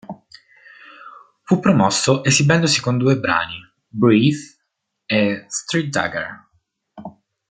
[1.43, 3.53] Fu promosso esibendosi con due brani,
[3.87, 4.55] "Breathe"
[5.05, 6.49] e "St:Dagger".